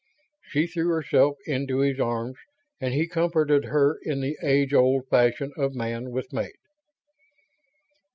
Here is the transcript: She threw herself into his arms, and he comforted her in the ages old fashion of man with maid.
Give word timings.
She 0.47 0.65
threw 0.65 0.87
herself 0.87 1.37
into 1.45 1.77
his 1.81 1.99
arms, 1.99 2.39
and 2.79 2.91
he 2.91 3.07
comforted 3.07 3.65
her 3.65 3.99
in 4.01 4.19
the 4.19 4.35
ages 4.41 4.73
old 4.73 5.07
fashion 5.09 5.51
of 5.57 5.75
man 5.75 6.09
with 6.09 6.33
maid. 6.33 6.53